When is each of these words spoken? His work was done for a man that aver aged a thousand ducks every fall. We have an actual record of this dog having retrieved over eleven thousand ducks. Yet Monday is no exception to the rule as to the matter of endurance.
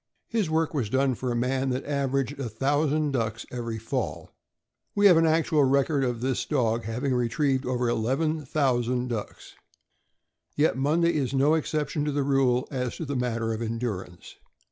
His 0.29 0.49
work 0.49 0.73
was 0.73 0.89
done 0.89 1.13
for 1.13 1.31
a 1.31 1.35
man 1.35 1.69
that 1.69 1.85
aver 1.85 2.21
aged 2.21 2.39
a 2.39 2.49
thousand 2.49 3.11
ducks 3.11 3.45
every 3.51 3.77
fall. 3.77 4.31
We 4.95 5.05
have 5.05 5.15
an 5.15 5.27
actual 5.27 5.63
record 5.63 6.03
of 6.03 6.21
this 6.21 6.43
dog 6.43 6.85
having 6.85 7.13
retrieved 7.13 7.67
over 7.67 7.87
eleven 7.87 8.43
thousand 8.43 9.09
ducks. 9.09 9.53
Yet 10.55 10.75
Monday 10.75 11.13
is 11.13 11.35
no 11.35 11.53
exception 11.53 12.03
to 12.05 12.11
the 12.11 12.23
rule 12.23 12.67
as 12.71 12.95
to 12.97 13.05
the 13.05 13.15
matter 13.15 13.53
of 13.53 13.61
endurance. 13.61 14.37